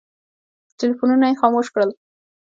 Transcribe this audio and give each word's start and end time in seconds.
ټلفونونه 0.79 1.25
یې 1.29 1.39
خاموش 1.41 1.67
کړل. 1.73 1.89